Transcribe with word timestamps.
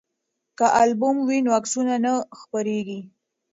که 0.57 0.65
البوم 0.81 1.17
وي 1.27 1.37
نو 1.45 1.49
عکسونه 1.59 1.95
نه 2.05 2.13
خپریږي. 2.41 2.99